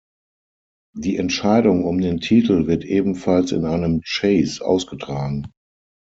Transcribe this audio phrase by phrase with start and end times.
[0.97, 5.51] Die Entscheidung um den Titel wird ebenfalls in einem Chase ausgetragen.